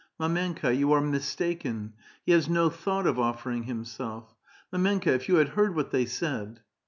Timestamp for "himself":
3.65-4.33